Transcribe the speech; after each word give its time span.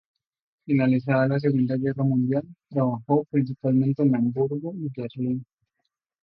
Finalizada 0.65 1.27
la 1.27 1.39
Segunda 1.39 1.75
Guerra 1.77 2.03
Mundial 2.03 2.43
trabajó 2.69 3.23
principalmente 3.29 4.01
en 4.01 4.15
Hamburgo 4.15 4.73
y 4.73 4.89
Berlín. 4.99 5.45